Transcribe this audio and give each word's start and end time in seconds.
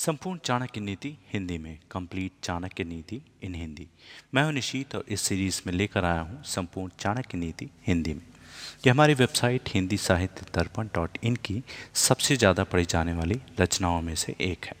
संपूर्ण 0.00 0.38
चाणक्य 0.44 0.80
नीति 0.80 1.08
हिंदी 1.32 1.56
में 1.58 1.78
कंप्लीट 1.90 2.32
चाणक्य 2.42 2.84
नीति 2.84 3.20
इन 3.44 3.54
हिंदी। 3.54 3.86
मैं 4.34 4.42
हूँ 4.44 4.52
निशीत 4.52 4.94
और 4.96 5.04
इस 5.08 5.20
सीरीज़ 5.20 5.60
में 5.66 5.72
लेकर 5.74 6.04
आया 6.04 6.20
हूँ 6.20 6.42
संपूर्ण 6.44 6.90
चाणक्य 7.00 7.38
नीति 7.38 7.68
हिंदी 7.86 8.14
में। 8.14 8.22
यह 8.86 8.92
हमारी 8.92 9.14
वेबसाइट 9.14 9.68
हिंदी 9.74 9.96
साहित्य 9.96 10.46
दर्पण 10.54 10.88
डॉट 10.94 11.18
इन 11.22 11.36
की 11.44 11.62
सबसे 12.06 12.36
ज़्यादा 12.36 12.64
पढ़ी 12.64 12.84
जाने 12.84 13.12
वाली 13.12 13.40
रचनाओं 13.60 14.00
में 14.02 14.14
से 14.14 14.34
एक 14.40 14.64
है। 14.64 14.76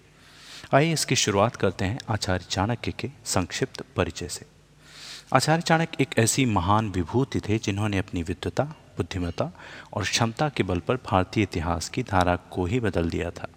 आइए 0.74 0.92
इसकी 0.92 1.16
शुरुआत 1.16 1.56
करते 1.56 1.84
हैं 1.84 1.98
आचार्य 2.08 2.46
चाणक्य 2.50 2.92
के 2.92 3.10
संक्षिप्त 3.26 3.84
परिचय 3.96 4.28
से। 4.28 4.46
आचार्य 5.32 5.62
चाणक्य 5.62 6.02
एक 6.02 6.18
ऐसी 6.18 6.46
महान 6.56 6.90
विभूति 6.90 7.40
थे 7.40 7.58
जिन्होंने 7.60 7.98
अपनी 7.98 8.22
विद्वता 8.22 8.64
बुद्धिमता 8.96 9.52
और 9.92 10.04
क्षमता 10.04 10.48
के 10.48 10.62
बल 10.62 10.78
पर 10.80 10.96
भारतीय 11.06 11.42
इतिहास 11.42 11.88
की 11.88 12.02
धारा 12.02 12.36
को 12.52 12.66
ही 12.66 12.80
बदल 12.80 13.10
दिया 13.10 13.30
था। 13.30 13.48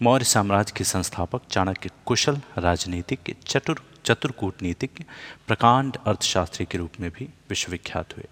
मौर्य 0.00 0.24
साम्राज्य 0.24 0.72
के 0.76 0.84
संस्थापक, 0.84 1.42
चाणक्य 1.50 1.90
कुशल, 2.06 2.40
राजनीतिक, 2.58 3.34
चतुर 3.46 3.82
चतुर 4.04 4.30
कूटनीतिक, 4.30 5.04
प्रकांड 5.46 5.96
अर्थशास्त्री 6.06 6.66
के 6.66 6.78
रूप 6.78 7.00
में 7.00 7.10
भी 7.10 7.24
विश्वविख्यात 7.50 8.16
हुए। 8.16 8.24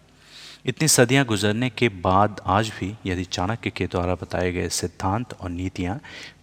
इतनी 0.66 0.88
सदियाँ 0.88 1.24
गुजरने 1.24 1.70
के 1.70 1.88
बाद 1.88 2.40
आज 2.46 2.72
भी 2.80 2.92
यदि 3.06 3.24
चाणक्य 3.24 3.70
के 3.70 3.86
द्वारा 3.86 4.14
बताए 4.14 4.52
गए 4.52 4.68
सिद्धांत 4.68 5.32
और 5.32 5.50
नीतियाँ 5.50 5.98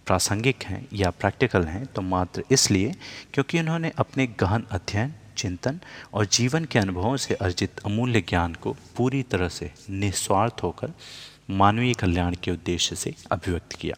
प्रासंगिक 0.06 0.64
हैं 0.64 0.86
या 0.92 1.10
प्रैक्टिकल 1.10 1.64
हैं 1.64 1.86
तो 1.86 2.02
मात्र 2.02 2.44
इसलिए 2.50 2.94
क्योंकि 3.34 3.60
उन्होंने 3.60 3.92
अपने 3.98 4.26
गहन 4.40 4.66
अध्ययन, 4.70 5.14
चिंतन 5.36 5.80
और 6.14 6.26
जीवन 6.26 6.64
के 6.64 6.78
अनुभवों 6.78 7.16
से 7.16 7.34
अर्जित 7.34 7.80
अमूल्य 7.86 8.20
ज्ञान 8.20 8.54
को 8.54 8.76
पूरी 8.96 9.22
तरह 9.22 9.48
से 9.48 9.72
निस्वार्थ 9.90 10.62
होकर 10.62 10.92
मानवीय 11.50 11.94
कल्याण 11.94 12.36
के 12.42 12.50
उद्देश्य 12.50 12.96
से 12.96 13.14
अभिव्यक्त 13.32 13.72
किया। 13.72 13.96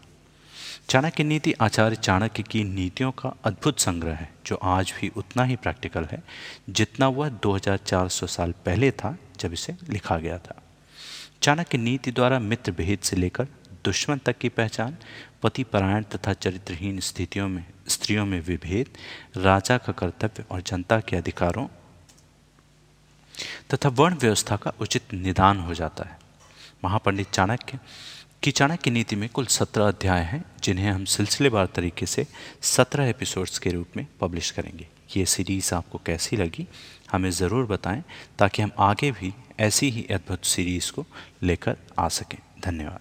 चाणक्य 0.88 1.24
नीति 1.24 1.52
आचार्य 1.52 1.96
चाणक्य 1.96 2.42
की 2.42 2.62
नीतियों 2.64 3.10
का 3.12 3.32
अद्भुत 3.44 3.78
संग्रह 3.78 4.14
है, 4.14 4.28
जो 4.46 4.56
आज 4.56 4.92
भी 5.00 5.08
उतना 5.16 5.44
ही 5.44 5.56
प्रैक्टिकल 5.56 6.04
है 6.04 6.22
जितना 6.70 7.08
वह 7.08 7.28
2400 7.38 8.26
साल 8.26 8.52
पहले 8.64 8.90
था 8.90 9.16
जब 9.40 9.52
इसे 9.52 9.76
लिखा 9.88 10.18
गया 10.18 10.38
था। 10.38 10.62
चाणक्य 11.42 11.78
नीति 11.78 12.12
द्वारा 12.12 12.38
मित्र 12.38 12.72
भेद 12.72 12.98
से 12.98 13.16
लेकर 13.16 13.48
दुश्मन 13.84 14.18
तक 14.18 14.38
की 14.38 14.48
पहचान, 14.48 14.96
पति 15.42 15.62
परायण 15.64 16.02
तथा 16.04 16.32
चरित्रहीन 16.32 17.00
स्थितियों 17.00 17.48
में, 17.48 17.64
स्त्रियों 17.88 18.26
में 18.26 18.40
विभेद, 18.40 18.88
राजा 19.36 19.78
का 19.78 19.92
कर्तव्य 19.92 20.44
और 20.50 20.60
जनता 20.60 21.00
के 21.00 21.16
अधिकारों 21.16 21.66
तथा 23.74 23.88
वर्ण 23.88 24.14
व्यवस्था 24.14 24.56
का 24.56 24.72
उचित 24.80 25.12
निदान 25.14 25.58
हो 25.58 25.74
जाता 25.74 26.04
है। 26.04 26.18
महापंडित 26.84 27.30
चाणक्य 27.30 27.78
की 28.42 28.50
चाणक्य 28.50 28.90
नीति 28.90 29.16
में 29.16 29.28
कुल 29.28 29.46
सत्रह 29.46 29.88
अध्याय 29.88 30.20
हैं, 30.20 30.44
जिन्हें 30.64 30.90
हम 30.90 31.04
सिलसिलेवार 31.04 31.66
तरीके 31.66 32.06
से 32.06 32.26
सत्रह 32.62 33.08
एपिसोड्स 33.08 33.58
के 33.58 33.70
रूप 33.70 33.86
में 33.96 34.06
पब्लिश 34.20 34.50
करेंगे। 34.50 34.88
ये 35.16 35.26
सीरीज़ 35.26 35.74
आपको 35.74 36.00
कैसी 36.06 36.36
लगी, 36.36 36.66
हमें 37.12 37.30
ज़रूर 37.30 37.66
बताएँ, 37.66 38.02
ताकि 38.38 38.62
हम 38.62 38.70
आगे 38.78 39.10
भी 39.10 39.34
ऐसी 39.60 39.90
ही 39.90 40.06
अद्भुत 40.10 40.44
सीरीज़ 40.44 40.92
को 40.92 41.06
लेकर 41.42 41.76
आ 41.98 42.08
सकें। 42.08 42.38
धन्यवाद। 42.64 43.00